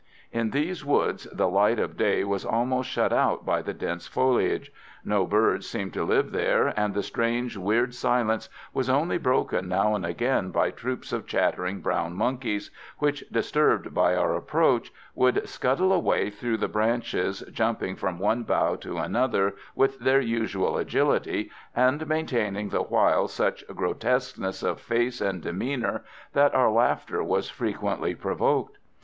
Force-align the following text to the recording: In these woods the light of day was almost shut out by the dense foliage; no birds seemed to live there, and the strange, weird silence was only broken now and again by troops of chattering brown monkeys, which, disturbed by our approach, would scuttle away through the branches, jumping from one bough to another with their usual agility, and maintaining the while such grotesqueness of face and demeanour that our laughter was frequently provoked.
In 0.31 0.49
these 0.49 0.83
woods 0.83 1.25
the 1.31 1.47
light 1.47 1.77
of 1.77 1.95
day 1.95 2.23
was 2.23 2.43
almost 2.43 2.89
shut 2.89 3.13
out 3.13 3.45
by 3.45 3.61
the 3.61 3.71
dense 3.71 4.07
foliage; 4.07 4.73
no 5.05 5.27
birds 5.27 5.69
seemed 5.69 5.93
to 5.93 6.03
live 6.03 6.31
there, 6.31 6.73
and 6.75 6.95
the 6.95 7.03
strange, 7.03 7.55
weird 7.55 7.93
silence 7.93 8.49
was 8.73 8.89
only 8.89 9.19
broken 9.19 9.67
now 9.69 9.93
and 9.93 10.03
again 10.03 10.49
by 10.49 10.71
troops 10.71 11.13
of 11.13 11.27
chattering 11.27 11.81
brown 11.81 12.15
monkeys, 12.15 12.71
which, 12.97 13.23
disturbed 13.31 13.93
by 13.93 14.15
our 14.15 14.33
approach, 14.35 14.91
would 15.13 15.47
scuttle 15.47 15.93
away 15.93 16.31
through 16.31 16.57
the 16.57 16.67
branches, 16.67 17.41
jumping 17.51 17.95
from 17.95 18.17
one 18.17 18.41
bough 18.41 18.75
to 18.77 18.97
another 18.97 19.53
with 19.75 19.99
their 19.99 20.19
usual 20.19 20.77
agility, 20.79 21.51
and 21.75 22.07
maintaining 22.07 22.69
the 22.69 22.81
while 22.81 23.27
such 23.27 23.63
grotesqueness 23.75 24.63
of 24.63 24.79
face 24.81 25.21
and 25.21 25.43
demeanour 25.43 26.03
that 26.33 26.55
our 26.55 26.71
laughter 26.71 27.23
was 27.23 27.51
frequently 27.51 28.15
provoked. 28.15 28.79